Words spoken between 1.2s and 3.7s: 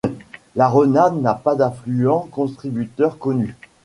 n'a pas d'affluent contributeur connu.